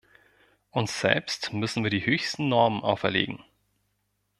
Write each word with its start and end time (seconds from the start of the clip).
Uns 0.71 0.99
selbst 0.99 1.53
müssen 1.53 1.83
wir 1.83 1.91
die 1.91 2.03
höchsten 2.07 2.49
Normen 2.49 2.81
auferlegen. 2.81 3.43